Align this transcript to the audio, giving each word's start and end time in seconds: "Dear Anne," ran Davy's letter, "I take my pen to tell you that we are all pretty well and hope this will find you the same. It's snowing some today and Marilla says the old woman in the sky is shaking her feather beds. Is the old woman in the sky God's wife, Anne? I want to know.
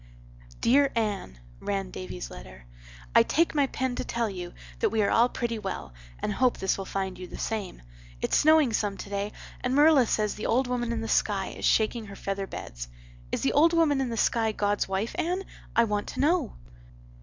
"Dear 0.61 0.91
Anne," 0.95 1.37
ran 1.59 1.91
Davy's 1.91 2.31
letter, 2.31 2.65
"I 3.13 3.21
take 3.21 3.53
my 3.53 3.67
pen 3.67 3.95
to 3.97 4.03
tell 4.03 4.31
you 4.31 4.55
that 4.79 4.89
we 4.89 5.03
are 5.03 5.11
all 5.11 5.29
pretty 5.29 5.59
well 5.59 5.93
and 6.17 6.33
hope 6.33 6.57
this 6.57 6.75
will 6.75 6.85
find 6.85 7.19
you 7.19 7.27
the 7.27 7.37
same. 7.37 7.83
It's 8.19 8.35
snowing 8.35 8.73
some 8.73 8.97
today 8.97 9.31
and 9.63 9.75
Marilla 9.75 10.07
says 10.07 10.33
the 10.33 10.47
old 10.47 10.65
woman 10.65 10.91
in 10.91 11.01
the 11.01 11.07
sky 11.07 11.49
is 11.49 11.65
shaking 11.65 12.05
her 12.07 12.15
feather 12.15 12.47
beds. 12.47 12.87
Is 13.31 13.41
the 13.41 13.53
old 13.53 13.73
woman 13.73 14.01
in 14.01 14.09
the 14.09 14.17
sky 14.17 14.51
God's 14.51 14.87
wife, 14.87 15.11
Anne? 15.19 15.43
I 15.75 15.83
want 15.83 16.07
to 16.07 16.19
know. 16.19 16.55